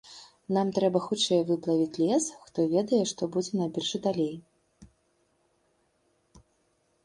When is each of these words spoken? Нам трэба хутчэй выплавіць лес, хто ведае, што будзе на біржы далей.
Нам 0.55 0.69
трэба 0.77 1.01
хутчэй 1.07 1.41
выплавіць 1.49 1.99
лес, 2.05 2.25
хто 2.47 2.59
ведае, 2.73 3.03
што 3.13 3.31
будзе 3.35 3.61
на 3.61 3.69
біржы 3.75 4.03
далей. 4.11 4.35